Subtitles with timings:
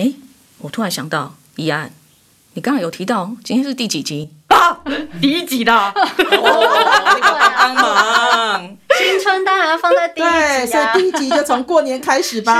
[0.00, 0.12] 哎，
[0.60, 1.92] 我突然想到，宜安，
[2.54, 4.80] 你刚刚有提到今天是第几集啊？
[5.20, 8.76] 第一集的，哦，你帮忙。
[8.98, 12.58] 新春当然要放在第一集啊，对，所以第一集就从过年开始吧。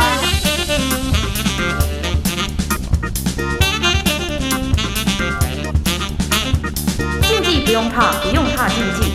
[7.22, 9.12] 禁忌不用怕，不用怕禁忌。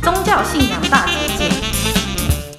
[0.00, 1.17] 宗教信仰大解禁。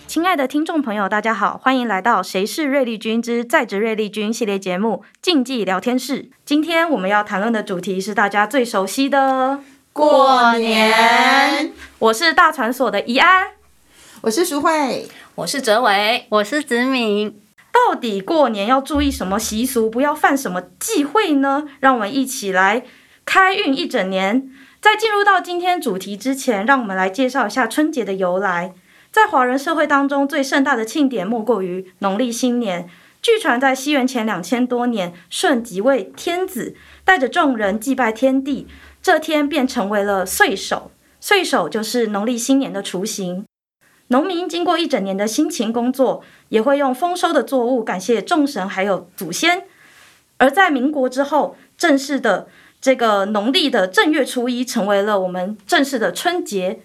[0.10, 6.24] 亲爱的听众朋友，大家好，欢迎来到《谁是瑞丽君之在职瑞丽君》系列节目《竞技聊天室》。
[6.44, 9.60] 今天我们要谈论的主题是大家最熟悉的
[9.94, 11.72] 过年。
[12.00, 13.50] 我是大传所的怡安，
[14.22, 17.40] 我是淑慧，我是哲伟，我是子敏。
[17.72, 21.66] 到底过年要注意什么习俗，不要犯什么忌讳呢？
[21.82, 22.84] 让我们一起来
[23.26, 24.50] 开运一整年。
[24.82, 28.74] 在进入到今天主题之前，让我们来介绍一下春节的由来。
[29.12, 32.90] 在华人社会当中，最盛大的庆典莫过于农历新年。
[33.22, 38.68] 据传在西元前两千多年，舜即位天子，带着众人祭拜天地，
[39.02, 40.92] 这天便成为了岁首。
[41.20, 43.46] 岁首就是农历新年的雏形。
[44.08, 49.64] 农民经过一整年的辛勤工作，也会用丰收的作物感谢众神还有祖先。
[50.38, 52.48] 而在民国之后，正式的。
[52.82, 56.80] 这个农历的正月初一成为了我们正式的春节。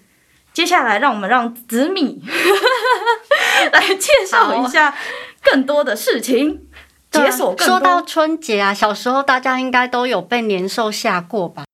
[0.55, 2.23] 接下来，让我们让紫米
[3.73, 4.95] 来介绍一下
[5.43, 6.61] 更多的事情，
[7.11, 7.67] 解锁更多。
[7.67, 11.65] 说到春节啊，小时候大家应该都有被年兽吓过吧？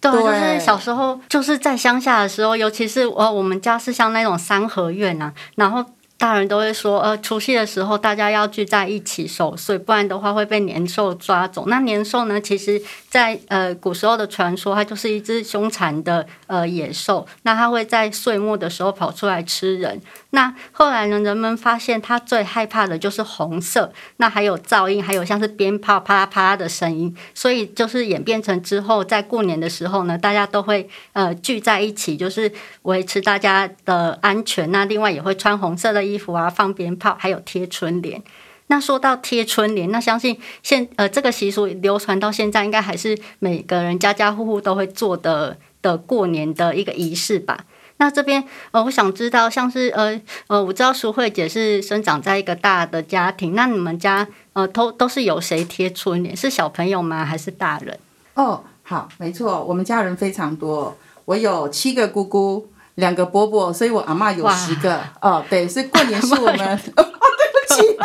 [0.00, 5.84] 对，就是小时候就是在乡下的时候，尤其是呃，我们家是像那种三合院啊，然后。
[6.22, 11.64] 大人都会说，呃，除夕的时候大家要聚在一起守岁，不然的话会被年兽抓走。
[11.66, 20.00] 那年兽呢，其实在呃古时候的传说，它就是一只凶残的呃野兽，那它会在岁末的时候跑出来吃人。
[20.30, 34.70] 那后来呢，人们发现它最害怕的就是红色，那还有噪音，还有像是鞭炮啪啦啪啦的声音，所以就是演变成之后在过年的时候呢，大家都会呃聚在一起，就是维持大家的安全。
[34.70, 38.22] 那另外也会穿红色的衣衣服啊，放鞭炮，还有贴春联。
[38.68, 47.64] 那说到贴春联，那相信现呃这个习俗流传到现在，应该还是每个人家家户户都会做的的过年的一个仪式吧。
[47.98, 56.34] 那这边呃，我想知道，像是呃呃，我知道淑慧姐是生长在一个大的家庭，那你们家呃都都是有谁贴春联？
[56.36, 57.24] 是小朋友吗？
[57.24, 57.98] 还是大人？
[58.34, 60.96] 哦，好，没错，我们家人非常多，
[61.26, 62.66] 我有七个姑姑，
[62.96, 65.00] 两个伯伯，所以我阿嬷有十个。
[65.20, 66.58] 哦，对，所以过年是我们
[66.96, 67.96] 哦，对不起，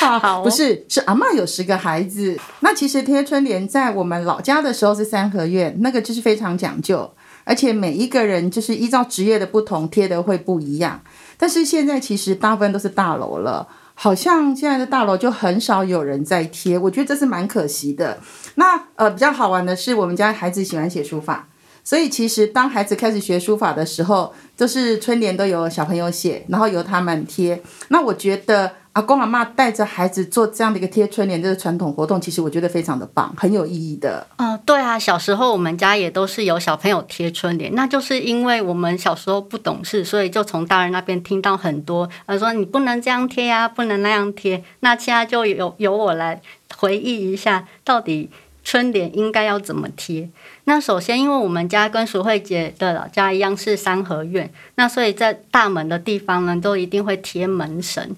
[0.42, 2.38] 不是，是阿嬷有十个孩子。
[2.60, 7.10] 那其实贴春联在我们老家的时候是三合院，那个就是非常讲究。
[7.44, 11.00] 而且每一个人就是依照职业的不同贴的会不一样，
[11.36, 18.18] 但是现在其实大部分都是大楼了，好像现在的大楼就很少有人在贴，我觉得这是蛮可惜的。
[18.54, 21.48] 那呃比较好玩的是，我们家孩子喜欢写书法，
[21.82, 27.62] 所以其实当孩子开始学书法的时候，都是春联都由小朋友写，然后由他们贴。
[27.88, 28.72] 那我觉得。
[28.92, 34.26] 阿公阿妈带着孩子做这样的一个贴春联这个传统活动，其实我觉得非常的棒，很有意义的。
[34.36, 44.64] 嗯，对啊，小时候我们家也都是有小朋友贴春联，那就是因为我们小时候不懂事，所以就从大人那边听到很多，呃，说你不能这样贴啊，不能那样贴。
[44.80, 46.42] 那现在就由由我来
[46.76, 48.28] 回忆一下，到底
[48.62, 50.28] 春联应该要怎么贴。
[50.64, 58.14] 那首先，因为我们家跟淑慧姐的老家一样是三合院，那所以在大门的地方呢，都一定会贴门神。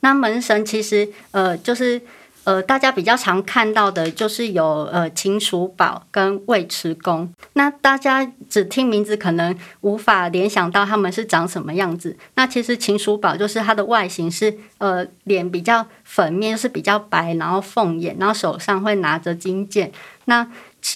[0.00, 2.00] 那门神其实，呃，就是，
[2.44, 7.32] 呃，大家比较常看到的，就是有呃秦叔宝跟尉迟恭。
[7.52, 12.16] 那大家只听名字，可能无法联想到他们是长什么样子。
[12.34, 19.92] 那其实秦叔宝就是他的外形是，呃，脸比较粉面，是比较白，然后凤眼，然后手上会拿着金剑。
[20.24, 20.46] 那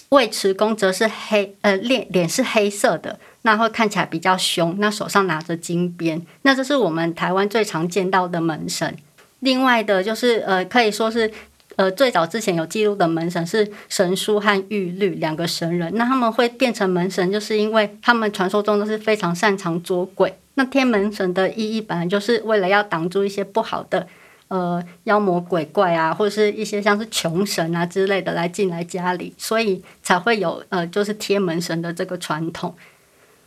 [0.09, 3.19] 尉迟恭则是黑，呃，脸脸是黑色的。
[3.43, 8.97] 那会看起来比较凶，那手上拿着金鞭，那这是我们台湾最常见到的门神。
[9.39, 11.31] 另外的，就是呃，可以说是
[11.75, 15.91] 呃，最早之前有记录的门神是神荼和玉律两个神人。
[15.95, 20.33] 那他们会变成门神，就是因为他们传说中都是非常擅长捉鬼。
[20.53, 24.07] 那贴门神的意义本来就是为了要挡住一些不好的
[24.47, 32.73] 呃妖魔鬼怪啊，或者是一些像是穷神啊之类的来进来家里，所以才会有呃，就是贴门神的这个传统。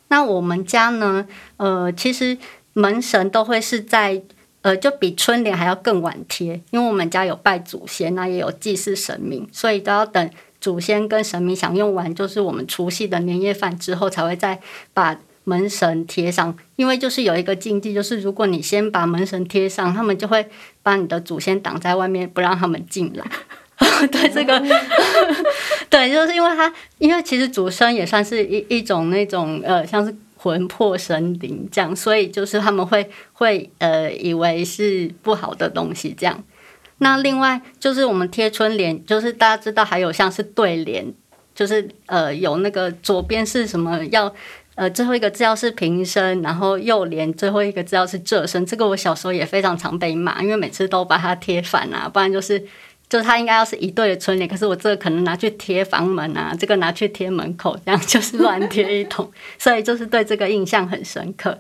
[0.09, 1.27] 那我们家呢？
[1.57, 2.37] 呃，其实
[2.75, 4.23] 门神都会是在
[4.69, 10.31] 呃，就比春联还要更晚贴，因为我们家有拜祖先，那也有祭祀神明，所以都要等
[10.61, 14.61] 祖先跟神明享用完，就是我们除夕的年夜饭之后，才会再
[14.93, 20.47] 把门神贴上，因为就是有一个禁忌，就是如果你先把门神贴上，他们就会
[20.83, 23.25] 把你的祖先挡在外面，不让他们进来。
[24.13, 24.63] 对这个，
[25.89, 36.43] 对，就是因为他，因为其实祖先也算是一一种那种呃，像是魂魄神灵这样，所以就是他们会会呃以为是不好的东西这样。
[36.99, 41.13] 那另外就是我们贴春联，就是大家知道还有像是对联，
[41.55, 44.33] 就是呃有那个左边是什么要
[44.77, 48.65] 呃最后一个字要是平声，然后右联最后一个字要是仄声。
[48.65, 52.65] 这个我小时候也非常常被骂，因为每次都把它贴反啊，不然就是。
[53.09, 61.59] 就是它应该要是一对的春联，可是我这个可能拿去贴房门啊，这个拿去贴门口，这样就是乱贴一通， 所以就是对这个印象很深刻。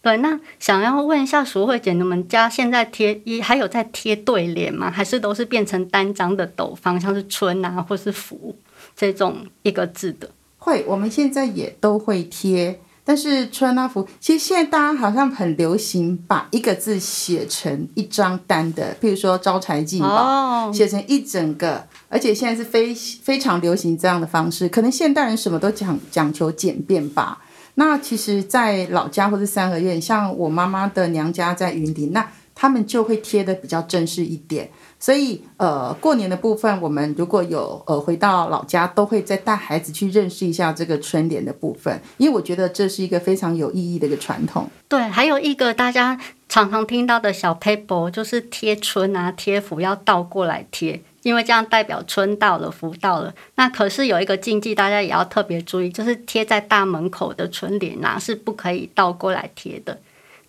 [0.00, 4.90] 对，那想要问一下淑慧姐，你们家现在贴一还有在贴对联吗？
[4.90, 8.56] 还是都是变成单张的斗方，像是春啊或是福
[8.96, 10.30] 这种一个字的？
[10.58, 12.80] 会，我们现在也都会贴。
[13.04, 24.68] 但是穿那幅，其实现在大家好像很流行把一个字写成一张单的，譬如说招财进宝，写成一整个，而且现在是非非常流行这样的方式。
[24.68, 27.38] 可能现代人什么都讲讲求简便吧。
[27.74, 32.30] 那其实，在老家或者三合院，像我妈妈的娘家在云林，那
[32.62, 34.70] 他们就会贴得比较正式一点。
[35.00, 44.70] 所以，呃，过年的部分，我们如果有呃回到老家，都会再带孩子去认识一下这个春联的部分，因为我觉得这是一个非常有意义的一个传统。
[44.86, 46.16] 对，还有一个大家
[46.48, 53.34] 常常听到的小 paper，就是贴春啊、贴福要倒过来贴，因为这样代表春到了，福到了。
[53.56, 59.98] 那可是有一个禁忌，大家也要特别注意，就是贴在大门口的春联啊，是不可以倒过来贴的。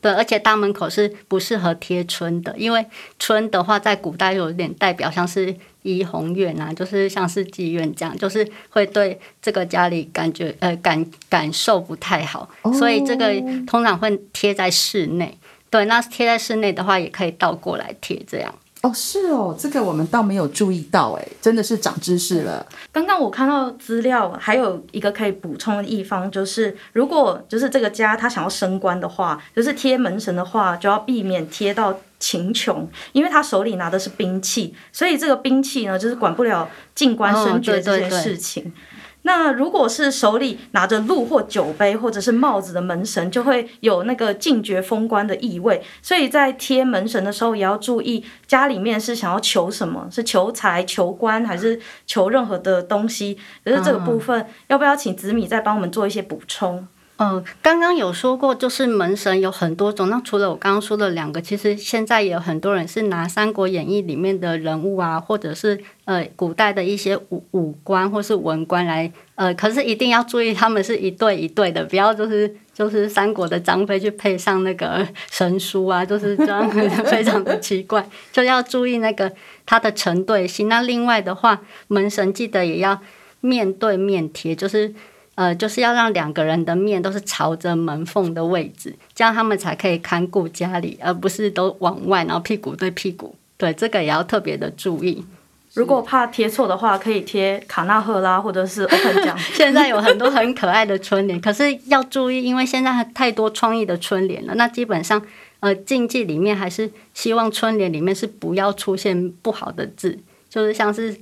[0.04, 2.86] 对，而且大门口是不适合贴春的，因为
[3.18, 13.34] 春的话在古代有点代表像是怡红院啊，就是像是妓院这样，就是会对这个家里感觉呃感感受不太好，所以这个
[13.66, 15.38] 通常会贴在室内。
[15.70, 18.54] 对，那贴在室内的话，也可以倒过来贴这样。
[18.84, 22.66] 哦，是哦，这个我们倒没有注意到，哎，真的是长知识了。
[22.92, 38.64] 刚刚我看到资料，还有一个可以补充的一方，就是如果就是这个家他想要升官的话，就是贴门神的话，就要避免贴到秦琼，因为他手里拿的是兵器，所以这个兵器呢，就是管不了进官升爵这件事情。
[38.64, 38.93] 哦，对对对。
[39.24, 45.82] 那如果是手里拿着鹿或酒杯或者是帽子的门神，就会有那个禁绝封官的意味。
[46.02, 53.38] 所以在贴门神的时候，也要注意家里面是想要求什么，是求财、求官，还是求任何的东西。
[53.64, 56.88] 可是这个部分，要不要请紫米再帮我们做一些补充？
[57.18, 60.10] 嗯，刚刚有说过，就是门神有很多种。
[60.10, 76.68] 那除了我刚刚说的两个，其实现在也有很多人是拿《三国演义》里面的人物啊，或者是呃古代的一些武武官或是文官来呃，可是一定要注意，他们是一对一对的，不要就是 就是三国的张飞去配上那个神书啊，就是这样
[77.06, 79.32] 非常的奇怪，就要注意那个
[79.68, 80.68] 他的成对性。
[80.68, 83.00] 那另外的话，门神记得也要
[83.40, 84.94] 面对面贴，就是。
[85.36, 93.36] 呃，就是要让两个人的面都是朝着门缝的位置，这样他们才可以看顾家里，而不是都往外，然后屁股对屁股。
[93.58, 95.26] 对，这个也要特别的注意。
[95.74, 99.36] 如果怕贴错的话，可以贴卡纳赫拉或者是 open 奖。
[99.56, 104.54] 现在有很多很可爱的春联，可是要注意，因为现在太多创意的春联了。
[104.54, 105.20] 那基本上，
[105.62, 111.16] 呃，禁忌里面还是希望春联里面是不要出现不好的字，就是像是。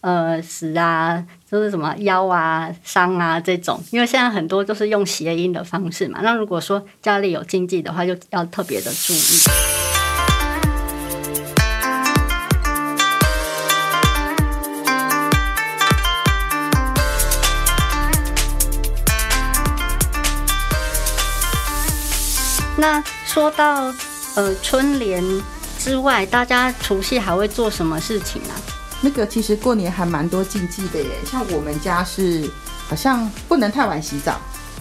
[0.00, 6.20] 呃，死啊，就是什么腰啊、伤啊这种，因为现在很多都是用谐音的方式嘛。
[6.22, 9.18] 那如果说家里有禁忌的话，就要特别的注意。
[22.80, 23.92] 那说到
[24.36, 25.20] 呃春联
[25.80, 28.54] 之外，大家除夕还会做什么事情呢？
[29.00, 32.50] 那个其实过年还蛮多禁忌的耶，像我们家是
[32.88, 34.38] 好像不能太晚洗澡。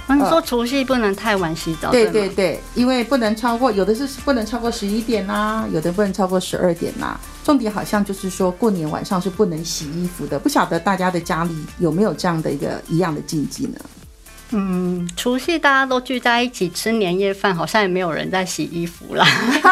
[0.09, 1.91] 你说除夕不能太晚洗澡？
[1.91, 7.19] 对对对，因为不能超过，有的是不能超过十一点啦，有的不能超过十二点啦。
[7.43, 13.79] 重点好像就是说过年晚上是不能洗衣服的，不晓得大家的家里有没有这样的一个一样的禁忌呢？
[14.51, 19.25] 嗯，除夕大家都聚在一起吃年夜饭，好像也没有人在洗衣服啦。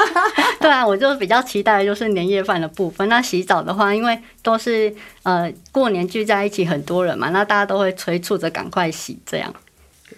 [0.60, 3.08] 对啊，我就比较期待的就是年夜饭的部分。
[3.08, 9.54] 那洗澡的话，因为都是呃过年聚在一起很多人嘛，那大家都会催促着赶快洗这样。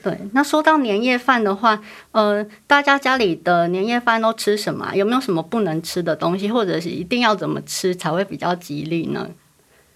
[0.01, 4.95] 对，那说到年夜饭的话，呃，大家家里的年夜饭都吃什么？
[4.95, 9.27] 有没有什么不能吃的东西，或者是一定要怎么吃才会比较吉利呢？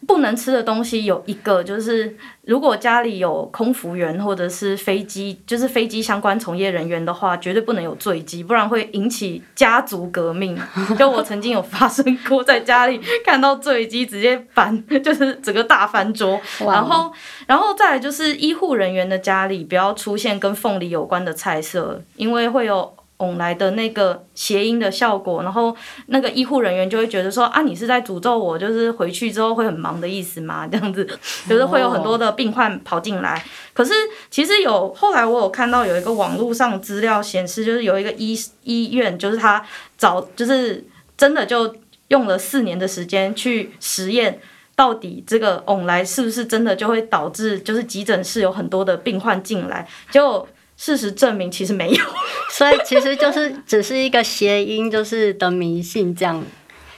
[0.08, 10.58] 不能吃的东西有一个，就是如果家里有空服员或者是飞机，就是飞机相关从业人员的话，绝对不能有坠机，不然会引起家族革命。
[10.98, 16.40] 就我曾经有发生过，在家里看到坠机，直接翻，就是整个大翻桌。
[16.60, 17.12] 然后，
[17.46, 22.94] 然后再来就是医护人员的家里不要出现跟凤梨有关的菜色，因为会有。
[23.22, 25.76] 拱来的那个谐音的效果，然后
[26.08, 30.68] 那个医护人员就会觉得说啊，你是在诅咒我，就是回去之后会很忙的意思吗？
[30.68, 31.08] 这样子，
[31.48, 33.46] 就是会有很多的病患跑进来。
[33.74, 33.94] 可是
[34.32, 39.64] 其实有后来我有看到有一个网络上资料显示，就是有一个医医院，就是他
[39.98, 40.84] 早就是
[41.16, 41.76] 真的就
[42.08, 44.40] 用了四年的时间去实验，
[44.76, 50.48] 到底这个拱来是不是真的就会导致就是急诊室有很多的病患进来就。
[50.78, 52.04] 事实证明，其实没有，
[52.52, 56.44] 所以其实就是只是一个谐音，就是的迷信这样。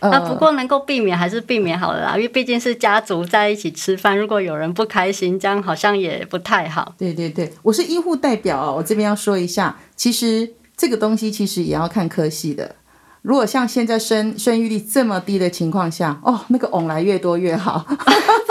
[0.01, 6.93] 那不过能够避免还是避免好了啦，因为毕竟是家族在一起吃饭，如果有人不开心，这样好像也不太好。
[6.97, 12.75] 对对对，我是医护代表哦，我这边要说一下，其实这个东西其实也要看科系的。
[13.21, 17.85] 如果像现在生生育率这么低的情况下，哦，那个翁来越多越好。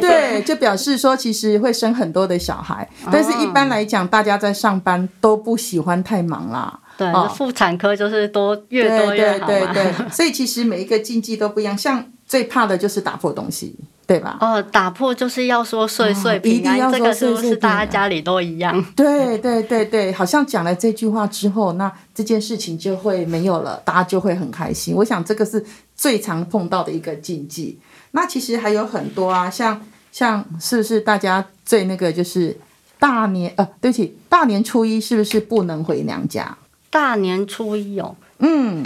[0.00, 6.80] 对，就表示说其实会生很多的小孩，但是一般来讲，大家在上班都不喜欢太忙啦。
[6.96, 9.46] 对，妇产科就是多越多越好。
[9.46, 13.74] 对对对， 所以其实每一个禁忌都不一样，像最怕的就是打破东西，
[14.06, 14.36] 对吧？
[14.40, 18.84] 哦，打破就是要说岁岁平安，这个是不是大家家里都一样？
[18.94, 24.94] 对对对对，好像讲了这句话之后，那这件事情就会没有了，大家就会很开心。
[24.94, 25.64] 我想这个是
[25.96, 27.78] 最常碰到的一个禁忌。
[28.12, 32.56] 那其实还有很多啊，像像是不是大家最那个就是
[32.98, 36.56] 大年呃，对不起，大年初一是不是不能回娘家？
[36.90, 38.84] 大年初一哦，嗯，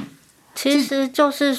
[0.54, 1.58] 其实就是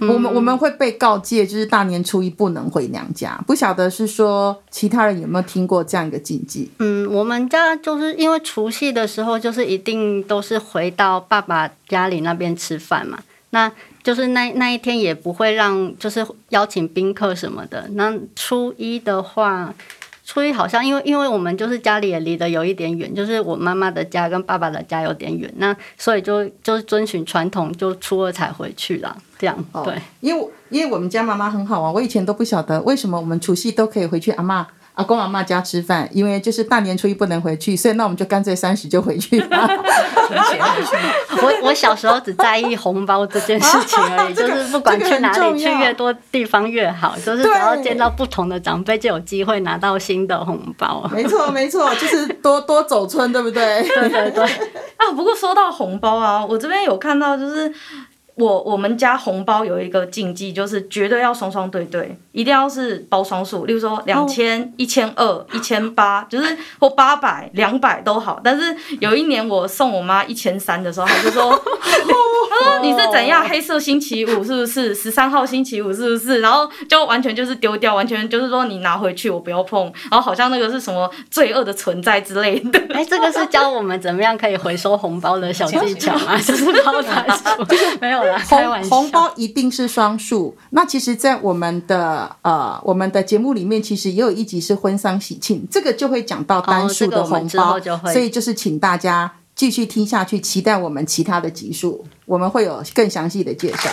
[0.00, 3.40] 我们、嗯、我们会被告诫，就是大年初一不能回娘家。
[3.46, 6.68] 不晓得是说其他人有没有听过这样一个禁忌？
[6.80, 13.20] 嗯，我们家就是因为除夕的时候，就是一定都是回到爸爸家里那边吃饭嘛。
[13.50, 13.70] 那
[14.04, 17.88] 就是那那一天也不会让，就是邀请宾客什么的。
[17.94, 19.74] 那初一的话，
[20.24, 29.16] 初一好像因为因为我们就是家里也离得有一点远，就是我妈妈的家跟爸爸的家有点远，那所以就就是遵循传统，就初二才回去啦。
[29.38, 34.64] 这样对，因为因为我们家妈妈很好啊，我以前都不晓得为什么我们除夕都可以回去阿嬷。
[34.94, 39.68] 阿公阿妈家吃饭，因为就是大年初一不能回去，所以那我们就干脆三十就回去吧。
[41.42, 51.10] 我 我小时候只在意红包这件事情而已，就是不管去哪里，去越多地方越好，就是只要见到不同的长辈，就有机会拿到新的红包。
[51.12, 53.82] 没错没错，就是多 多走村，对不对？
[53.88, 54.44] 对对对。
[54.96, 57.72] 啊，不过说到红包啊，我这边有看到就是。
[58.36, 68.40] 我我们家红包有一个禁忌，就是绝对要双双对对，一定要是包双数，例如说两千、一千二、一千八，就是或八百、两百都好。
[68.42, 71.58] 但是有一年我送我妈一千三的时候，她就说。
[72.56, 73.44] 他说：“你是怎样？
[73.44, 74.94] 黑色星期五是不是？
[74.94, 76.40] 十三号星期五是不是？
[76.40, 79.92] 然后就完全就是丢掉，完全就是说你拿回去，我不要碰。
[80.08, 82.80] 然后好像那个是什么罪恶的存在之类的。
[82.90, 86.36] 哎，这个是教我们怎么样可以回收红包的小技巧吗？
[86.38, 88.90] 就是包才数，就 是没有啦，开玩笑。
[88.90, 90.56] 红包一定是双数。
[90.70, 97.78] 那其实，在我们的呃我们的节目里面，其实也有一集是婚丧喜庆，这个就会讲到单数的红包，
[98.12, 103.88] 所以就是请大家。”继续听下去，期待我们其他的集数，我们会有更详细的介绍。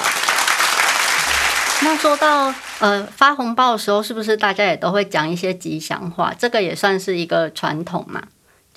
[1.84, 6.34] 那说到呃发红包的时候，是不是大家也都会讲一些吉祥话？
[6.34, 8.24] 这个也算是一个传统嘛，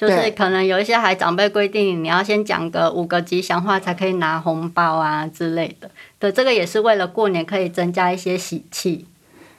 [0.08, 5.90] 就是可能有一些还长辈规定，你要先讲个五个吉祥话才可以拿红包啊之类的。
[6.18, 9.06] 对，这个也是为了过年可以增加一些喜气。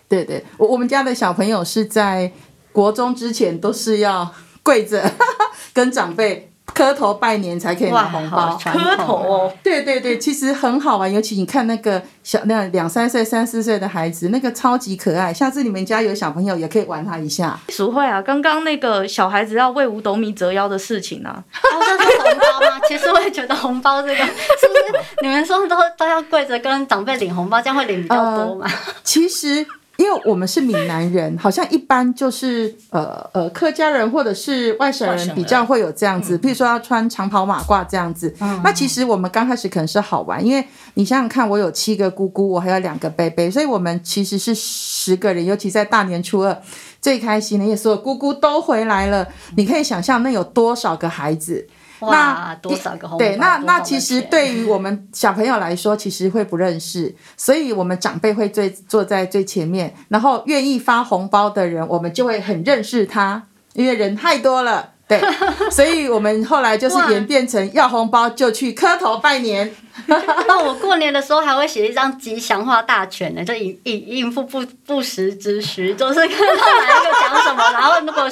[0.07, 2.31] 对对，我我们家的小朋友是在
[2.71, 5.11] 国中之前都是要跪着
[5.73, 6.51] 跟长辈。
[6.75, 11.12] 磕头拜年才可以拿红包，磕头哦，对对对，其实很好玩。
[11.12, 15.34] 尤其你看那个小那两三岁、三四岁的孩子，那个超级可爱。
[15.34, 17.58] 下次你们家有小朋友，也可以玩他一下。
[17.70, 21.39] 淑慧啊，刚刚那个小孩子要为五斗米折腰的事情呢、啊？
[21.74, 22.82] 哦，这是红包吗？
[22.89, 28.67] 其实我也觉得红包这个是不是你们说都都要跪着跟长辈领红包，这样会领比较多吗？
[28.67, 29.65] 呃、其实。
[29.97, 38.33] 因为我们是闽南人，好像一般就是呃呃客家人或者是外省人比较会有这样子，譬如说要穿长袍马褂这样子。
[38.63, 46.61] 那其实我们刚开始可能是好玩，因为你想想看，我有七个姑姑，我还有两个伯伯，所以我们其实是十个人，尤其在大年初二
[47.01, 51.67] 最开心的，因为所有姑姑都回来了，你可以想象那有多少个孩子。
[52.09, 53.17] 哇，多少个红包？
[53.17, 63.43] 对，那那其实对于我们小朋友来说，其实会不认识，所以我们长辈会最坐在最前面，然后愿意发红包的人，我们就会很认识他，
[63.74, 64.91] 因为人太多了。
[65.07, 65.21] 对，
[65.69, 69.71] 所以我们后来就是演变成要红包就去磕头拜年。
[70.07, 77.63] 那我过年的时候还会写一张吉祥话大全呢，就应应应付不不时之需，就是看到哪一个讲什么，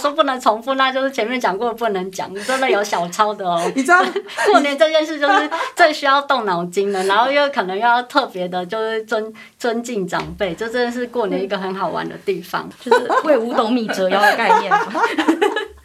[0.03, 3.63] 说不能重复，那就是前面讲过不能讲，真的有小抄的哦。
[3.73, 4.03] 你知道
[4.51, 14.73] 过年这件事就是最需要动脑筋的，然后又可能要特别的，就是尊尊敬长辈，这真的是过年一个很好玩的地方， 就是为五斗米折腰的概念。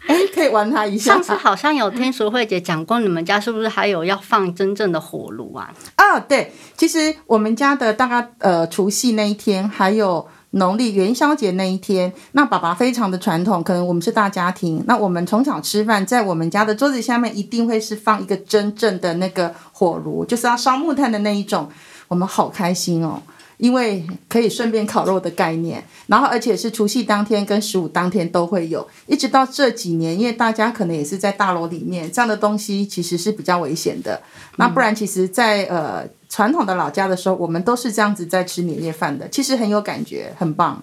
[0.07, 1.13] 哎，可以玩它一下。
[1.13, 5.71] 上次好像有听淑慧姐讲过，你们家是不是还有要放真正的火炉啊？
[5.95, 21.69] 啊，对，其实我们家的大概呃除夕那一天，还有农历元宵节那一天，那爸爸非常的传统，可能我们是大家庭，那我们从小吃饭，在我们家的桌子下面一定会是放一个真正的那个火炉，就是要烧木炭的那一种，
[22.07, 23.21] 我们好开心哦。
[23.59, 34.21] 因为可以顺便烤肉的概念，然后而且是除夕当天跟十五当天都会有，一直到这几年，因为大家可能也是在大楼里面，这样的东西其实是比较危险的。
[34.55, 40.81] 那不然，其实在，呃传统的老家的时候，我们都是这样子在吃年夜饭的，其实很有感觉，很棒。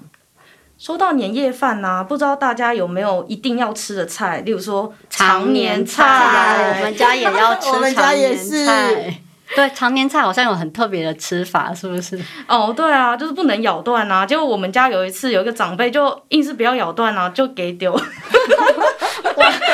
[0.76, 7.72] 说到年夜饭呢、啊，不知道大家有没有一定要吃的菜，例如说常年菜，年菜，我们家也要吃长年菜。
[7.72, 9.14] 我们家也是。
[9.54, 12.20] 对，常年菜好像有很特别的吃法，是不是？
[12.48, 14.26] 哦，对啊，就是不能咬断啊。
[14.26, 17.96] 结果我们家有一次有一个长辈就硬是不要咬断啊，就给丢。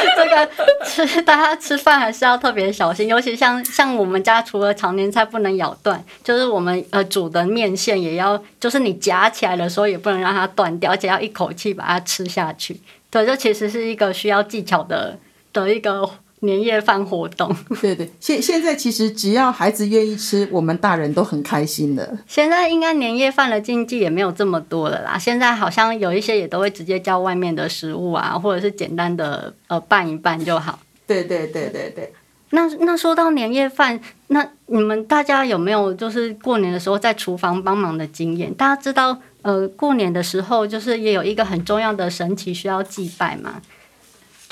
[0.17, 0.51] 这个
[0.85, 12.81] 吃大家吃饭还是要特别小心，尤其像像我们家除了常年菜不能咬断，就是我们呃煮的面线也要，就是你夹起来的时候也不能让它断掉，而且要一口气把它吃下去。
[13.11, 15.19] 对，这其实是一个需要技巧的
[15.53, 16.09] 的一个。
[16.45, 22.19] 年夜饭活动，对对，现现在其实只要孩子愿意吃，我们大人都很开心的。
[22.27, 25.17] 现在应该年夜饭的禁忌也没有这么多了啦。
[25.17, 30.81] 现在好像有一些也都会直接叫外面的食物啊，或者是简单的呃拌一拌就好。
[31.07, 32.13] 对对对对对。
[32.51, 38.53] 那那说到年夜饭，那你们大家有没有就是过年的时候在厨房帮忙的经验？
[38.53, 43.63] 大家知道呃过年的时候就是也有一个很重要的神奇需要祭拜嘛。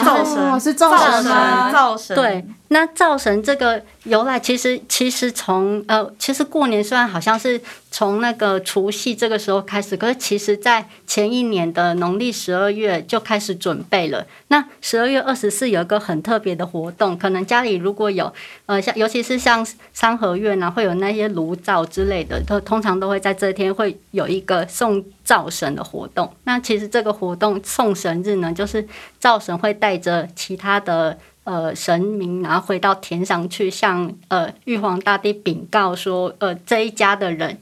[0.04, 1.70] 灶神、哦、是灶神吗？
[1.72, 2.44] 灶神对。
[2.72, 14.24] 那灶神这个由来，其实其实从呃，其实过年虽然好像是从那个除夕这个时候开始，可是其实在前一年的农历十二月就开始准备了。
[14.48, 18.32] 那十二月二十四有一个很特别的活动，可能家里如果有
[18.66, 26.32] 呃像尤其是像三合院啊，会有那些炉灶之类的，都通常都会在这天会有一个送灶神的活动。
[26.44, 28.86] 那其实这个活动送神日呢，就是
[29.18, 31.18] 灶神会带着其他的。
[31.44, 37.58] 呃，神明然后回到天上去，向呃玉皇大帝禀告说，呃这一家的人，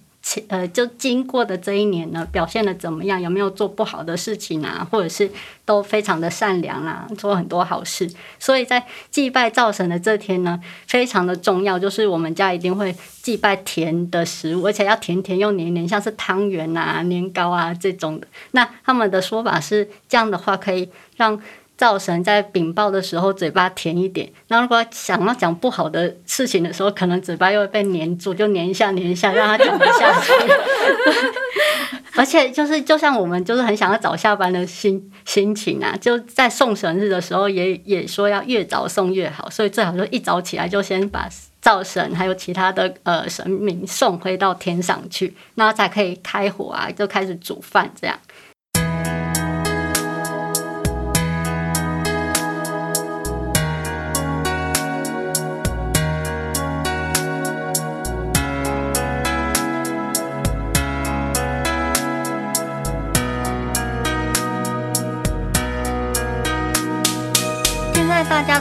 [0.48, 3.22] 呃就经过的这一年呢，表现得怎么样？
[3.22, 4.86] 有没有做不好的事情啊？
[4.90, 5.30] 或者是
[5.64, 8.10] 都非常的善良啊，做很多好事。
[8.38, 18.26] 所以在祭拜灶神的这天呢，非常的重要，就是我们家一定会祭拜甜的食物，而且要甜甜又黏黏，像是汤圆啊、年糕啊这种的。
[18.50, 21.40] 那他们的说法是，这样的话可以让。
[21.78, 30.32] 灶神在禀报的时候嘴巴甜一点，那如果想要讲不好的事情的时候，可能嘴巴又会被黏住，就黏一下黏一下，让他讲不下去。
[32.16, 41.28] 而且就是就像我们就是很想要早下班的心心情啊，就在送神日的时候也也说要越早送越好，所以最好就一早起来就先把
[41.62, 48.18] 灶神还有其他的呃神明送回到天上去，那才可以开火啊，就开始煮饭这样。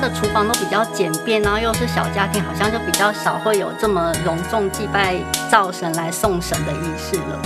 [0.07, 5.15] 的厨房都比较简便，然后又是小家庭，好像就比较少会有这么隆重祭拜
[5.51, 7.41] 灶神来送神的仪式了。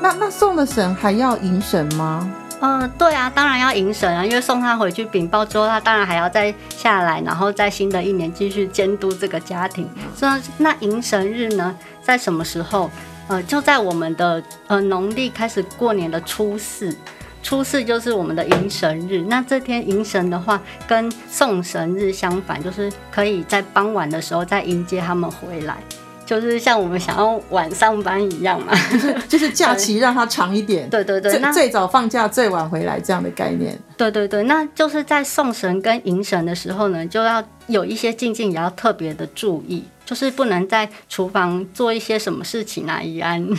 [0.00, 2.26] 那那送的神还要迎神吗？
[2.60, 9.86] 嗯、呃，对啊，当然要迎神啊，因为送他回去禀报之后，他当然还要再下来，然后在新的一年继续监督这个家庭。
[10.16, 12.90] 所以那迎神日呢，在什么时候？
[13.28, 16.96] 呃，就在我们的呃农历开始过年的初四。
[17.44, 25.76] 初四就是我们的迎神日，那这天迎神的话，跟送神日相反，就是可以在傍晚的时候再迎接他们回来。
[26.24, 30.88] 就是像我们想要晚上班一样嘛，就 是就是假期让它长一点。
[30.90, 33.78] 对对对，最最早放假，最晚回来这样的概念。
[33.98, 43.42] 对对对，那就是在送神跟迎神的时候呢，就要有一些禁忌，也要特别的注意，就是不能在厨房做一些什么事情啊，怡安。
[43.46, 43.54] 我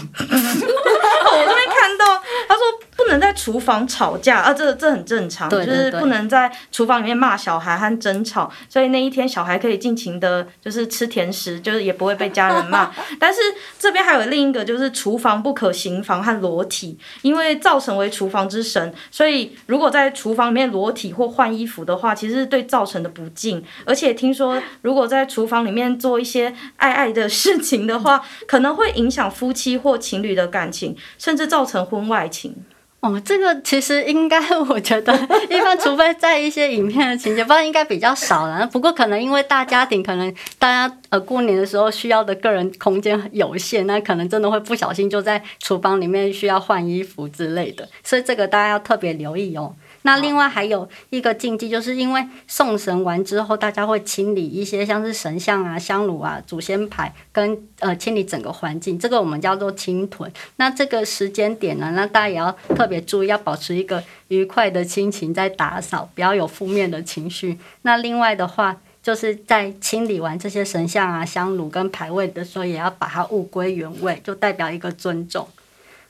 [1.37, 2.05] 这边看到
[2.47, 2.61] 他说。
[2.97, 12.89] 不能在厨房吵架啊，这这很正常，就是不能在厨房里面骂小孩和争吵，所以那一天小孩可以尽情的，就是吃甜食，就是也不会被家人骂。
[13.19, 13.41] 但是
[13.77, 23.61] 这边还有另一个，就是厨房不可行房和裸体，因为灶神为厨房之神，所以如果在厨房里面裸体或换衣服的话，其实是对灶神的不敬。
[23.85, 26.34] 而且听说，如果在厨房里面做一些
[26.77, 32.55] 爱爱的事情的话，可能会影响夫妻或情侣的感情，甚至造成婚外情。
[33.01, 35.13] 哦，这个其实应该， 我觉得
[35.47, 38.65] 一般，除非在一些影片的情节，不然应该比较少了。
[38.65, 49.75] 不过可能因为大家庭，可能大家呃过年的时候需要的个人空间有限，那可能真的会不小心就在厨房里面需要换衣服之类的，所以这个大家要特别留意哦。
[50.05, 60.31] 那另外还有一个禁忌，就是因为送神完之后，大家会清理一些像是神像啊、香炉啊、祖先牌，跟呃清理整个环境，这个我们叫做清屯。
[60.57, 67.57] 那这个时间点呢，那大家也要特别注意，要保持一个愉快的心情在打扫，不要有负面的情绪。
[67.81, 75.47] 那另外的话，就是在清理完这些神像啊、香炉跟牌位的时候，也要把它物归原位，就代表一个尊重。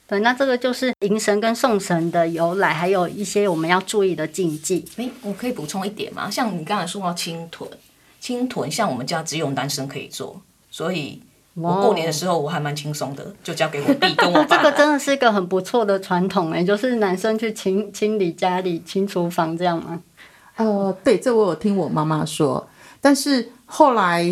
[0.07, 4.85] 对，那这个就是迎神跟送神的由来，还有一些我们要注意的禁忌。
[4.97, 6.29] 诶，我可以补充一点吗？
[6.29, 7.67] 像你刚才说到清屯，
[8.19, 10.39] 清屯像我们家只有男生可以做，
[10.69, 11.19] 所以
[11.55, 14.57] 我过年的时候我还蛮轻松的，就交给我弟跟我爸。
[14.57, 19.99] 这个真的是一个很不错的传统诶，就是男生去清清理家里、清厨房这样吗？
[20.57, 22.69] 呃，对，这我有听我妈妈说，
[23.01, 24.23] 但是后来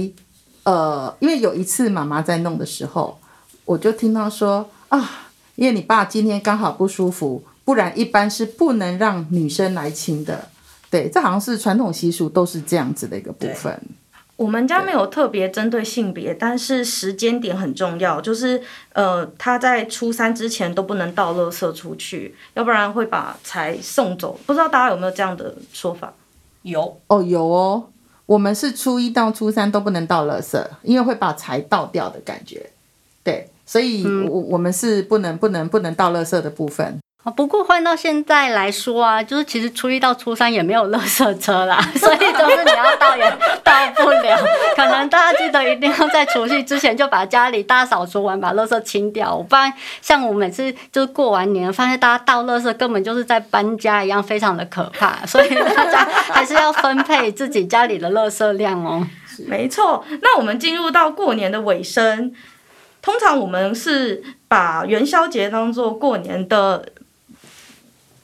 [0.66, 3.20] 呃，因为有一次妈妈在弄的时候，
[3.66, 5.22] 我就听到说啊。
[5.56, 10.50] 因为你爸今天刚好不舒服，不然一般是不能让女生来亲的。
[10.90, 13.80] 对，这好像是传统习俗，都是这样子的一个部分。
[14.36, 18.62] 我们家没有特别针对性别，但是时间点很重要，就是
[18.94, 24.40] 呃，他在初三之前都不能倒垃圾出去，要不然会把财送走。
[24.48, 26.12] 不知道大家有没有这样的说法？
[26.64, 27.90] 有哦，有哦。
[28.26, 32.72] 我们是初一到初三都不能倒垃圾，因为会把财倒掉的感觉。
[33.24, 33.50] 对。
[33.66, 37.00] 所以，我我们是不能不能不能倒垃圾的部分。
[37.24, 43.24] 啊不过换到现在来说啊，就是其实初一到初三也没有垃圾车啦， 所以就是你要倒也
[43.64, 44.38] 倒不了。
[44.76, 49.38] 可能大家记得一定要在除夕之前就把家里大扫除完，把垃圾清掉。
[49.38, 49.72] 不然
[50.02, 55.16] 像我每次就是过完年，发现大家倒垃圾根本就是在搬家一样，非常的可怕。
[55.26, 59.08] 所以大家还是要分配自己家里的垃圾量哦。
[59.48, 62.34] 没错，那我们进入到过年的尾声。
[63.04, 66.88] 通常我们是把元宵节当做过年的，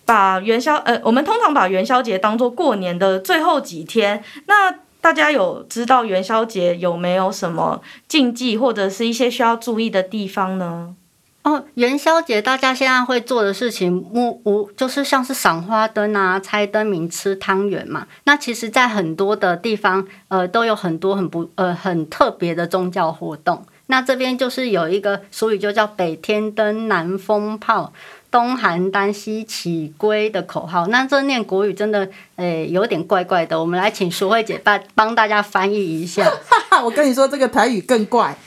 [0.05, 4.23] 把元宵呃，我们通常把元宵节当做过年的最后几天。
[4.47, 10.95] 那大家有知道元宵节有没有什么禁忌或者是一些需要注意的地方呢？
[11.43, 18.07] 哦，元宵节大家现在会做的事情，无无就是像是赏花灯啊、猜灯谜、吃汤圆嘛。
[18.25, 23.65] 那其实，在很多的地方，呃，都有很多很不呃很特别的宗教活动。
[23.91, 27.91] 那这边就是有一个俗语，就叫“北天灯，南风炮，
[28.29, 30.85] 东邯郸，西起龟”的口号。
[30.87, 32.01] 那这念国语真的
[32.35, 36.31] 诶、欸、有点怪怪的，我们来请淑慧姐帮帮大家翻译一下。
[36.83, 38.37] 我跟你说，这个台语更怪，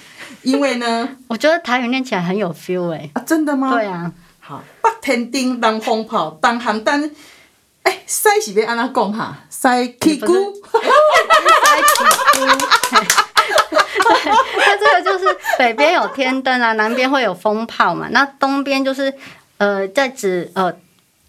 [0.42, 3.22] 因为呢， 我觉得台语念起来很有 feel 哎、欸啊。
[3.26, 3.72] 真的吗？
[3.72, 4.12] 对啊。
[4.38, 7.10] 好，北天灯，南风炮，东邯郸。
[7.82, 9.38] 哎，西是要安怎讲哈？
[9.50, 9.68] 西
[10.00, 10.28] 起龟。
[11.66, 12.04] 西起
[12.38, 13.31] 龟。
[13.98, 18.08] 对，那这个就是北边有天灯啊，南边会有风炮嘛。
[18.10, 19.12] 那东边就是
[19.58, 20.72] 呃，在指呃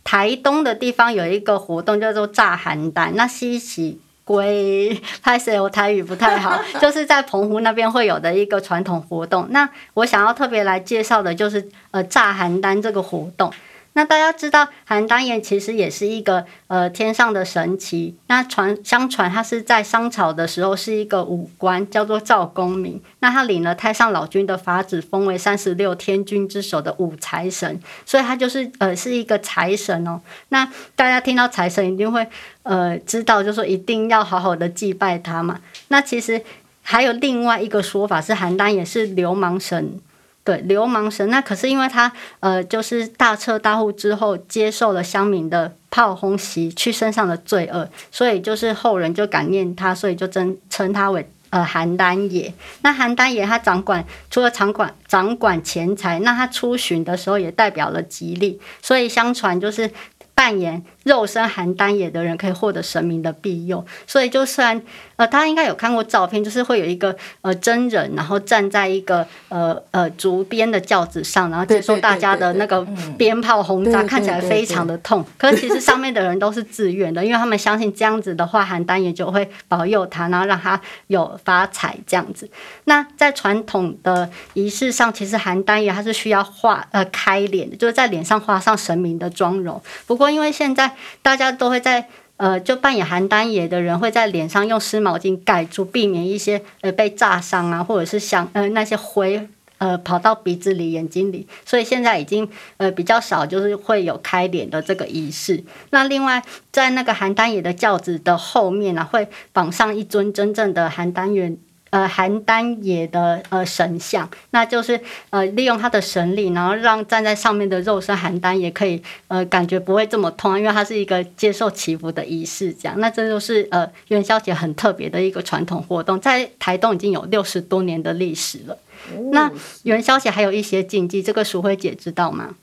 [0.04, 3.14] 台东的地方有一个活动叫做炸寒单。
[3.16, 9.48] 那西起龟，拍谢我台语不太好，就是在澎湖那边会有的一个传统活动。
[9.50, 13.52] 那我想要特别来介绍的就是呃炸寒单这个活动。
[13.96, 18.14] 那大家知道，邯郸爷其实也是一个呃天上的神祇。
[18.28, 23.00] 那传相传他是在商朝的时候是一个武官，叫做赵公明。
[23.20, 30.20] 那他领了太上老君的法旨，封为三十六天君之首的武财神，所以他就是呃是一个财神哦。
[30.50, 32.28] 那大家听到财神一定会
[32.64, 35.60] 呃知道，就说一定要好好的祭拜他嘛。
[35.90, 36.42] 那其实
[36.82, 40.00] 还有另外一个说法是，邯郸爷是流氓神。
[40.46, 52.54] 对，流氓神，那可是因为他呃，就是大彻大悟之后，接受了乡民的炮轰，袭去身上的罪恶，所以就是后人就感念他，所以就称称他为呃邯郸爷。
[52.82, 59.90] 那邯郸爷他掌管除了掌管掌管钱财，那他出巡的时候也代表了吉利，所以相传就是
[60.36, 63.86] 扮演肉身寒单爷的人可以获得神明的庇佑。
[64.08, 64.82] 所以就算
[65.16, 72.86] 呃，大家应该有看过照片，就是会有一个呃真人，然后站在一个呃呃竹编的轿子上，然后接受大家的那个
[73.18, 75.24] 鞭炮轰炸，看起来非常的痛。
[75.38, 82.50] 可是其实上面的人都是自愿的，因为他们相信这样子的话，邯郸野就会保佑他，然后让他有发财这样子。
[82.86, 89.82] 那在传统的仪式上，其实邯郸爷他是需要画呃开脸的，就是在脸上画上神明的妆容。
[90.08, 92.08] 不过因为现在大家都会在。
[92.36, 105.64] 呃，就扮演邯郸爷的人会在脸上用湿毛巾盖住，避免一些呃被炸伤啊，或者是像呃那些灰呃跑到鼻子里、眼睛里，所以现在已经呃比较少，就是会有开脸的这个仪式。
[105.92, 111.56] 那另外，在那个邯郸爷的轿子的后面呢、会绑上一尊真正的邯郸爷。
[111.94, 123.00] 呃，邯郸野的呃神像，那就是呃利用他的神力，然后让站在上面的肉身邯郸也可以呃感觉不会这么痛，因为它是一个接受祈福的仪式，这样。
[123.00, 128.74] 那这就是呃元宵节很特别的一个传统活动，在台东已经有六十多年的历史了。
[129.14, 129.52] 哦、那
[129.84, 132.56] 元宵节还有一些禁忌，这个淑慧姐知道吗？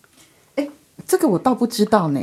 [0.56, 0.68] 哎，
[1.06, 2.20] 这个我倒不知道呢。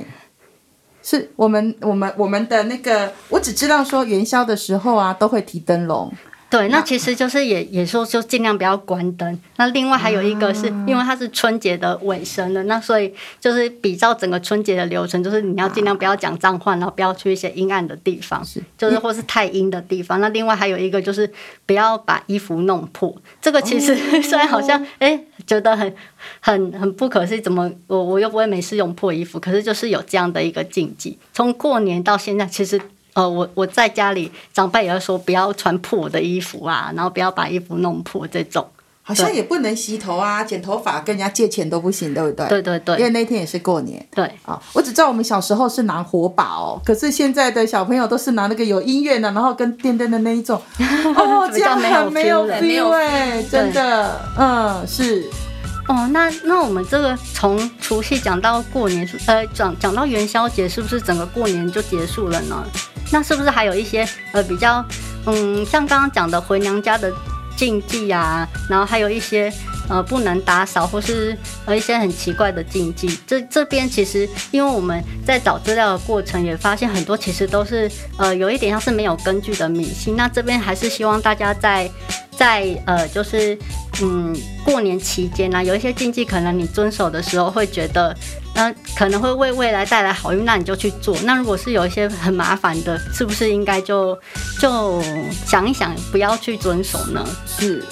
[1.01, 6.11] 是我们我们我们的那个，我只知道说元宵的时候啊，都会提灯笼。
[6.49, 9.37] 对，那其实就是也也说就尽量不要关灯。
[9.57, 18.41] 那另外还有一个是因为它是春节的尾声了，那所以就是比较整个春节的流程，就是你要尽量不要讲脏话，然后不要去一些阴暗的地方，
[18.77, 20.21] 就是或是太阴的地方。
[20.21, 21.29] 那另外还有一个就是
[21.65, 23.13] 不要把衣服弄破。
[23.41, 25.93] 这个其实 虽然好像哎觉得很
[26.39, 31.17] 很很不可思议，怎么我我又不会没事用破衣服，可是就是有这样的一个禁忌。
[31.33, 32.79] 从过年到现在，其实。
[33.17, 38.63] 呃，我我在家里，长辈也会说不要穿破的衣服啊，然后不要把衣服弄破这种。
[39.01, 42.47] 好像也不能洗头啊，剪头发，跟人家借钱都不行，对不对？
[42.47, 42.97] 对对对。
[42.97, 44.05] 因为那天也是过年。
[44.13, 44.29] 对。
[44.45, 50.61] 啊，我只知道我们小时候是拿火把哦，可是现在的小朋友都是拿那个有音乐的，然后跟电灯的那一种。
[51.15, 55.27] 哦， 这样很没有 feel 哎，真的，嗯，是。
[55.87, 62.61] 哦，那那我们这个从除夕讲到过年，呃，讲讲到元宵节，是不是整个过年就结束了呢？
[63.11, 64.83] 那是不是还有一些呃比较
[65.25, 67.11] 嗯，像刚刚讲的回娘家的
[67.55, 69.51] 禁忌啊，然后还有一些
[69.89, 73.19] 呃不能打扫或是呃一些很奇怪的禁忌。
[73.25, 80.15] 这这边其实因为我们在找资料的过程也发现很多其实都是呃有一点像是没有根据的迷信。
[80.15, 81.89] 那这边还是希望大家在
[82.31, 83.57] 在呃就是
[84.01, 88.15] 嗯过年期间呢，有一些禁忌可能你遵守的时候会觉得。
[88.55, 91.15] 那可能会为未来带来好运，那你就去做。
[91.25, 94.17] 那如果是有一些很麻烦的，是不是应该就
[94.59, 94.99] 就
[95.45, 97.23] 想一想，不要去遵守呢？
[97.45, 97.85] 是。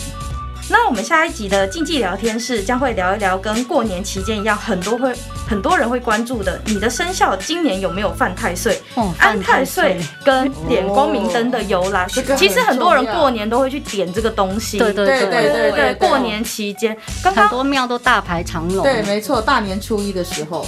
[0.68, 5.14] 那我们下一集的竞技聊天室将会聊一聊跟过年期间一样，很多会
[5.48, 8.82] 很多人会关注的，你的生肖今年有没有犯太岁？
[8.96, 12.08] 哦，安太岁跟点光明灯的由来。
[12.36, 14.80] 其实很多人过年都会去点这个东西。
[14.80, 18.84] 对对对对对，对，对，过年期间，刚刚很多庙都大排长龙。
[18.84, 20.66] 对，没错，大年初一的时候。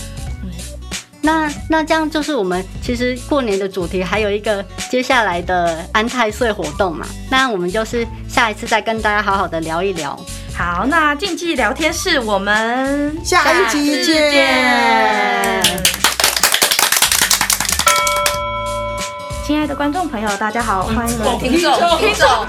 [1.27, 10.17] 那那这样就是我们其实过年的主题还有一个接下来的安太岁活动嘛，那我们就是下一次再跟大家好好的聊一聊。
[10.57, 15.61] 好，那竞技聊天室我们下一集见。
[19.45, 22.47] 亲爱的观众朋友，大家好，欢迎听众听众。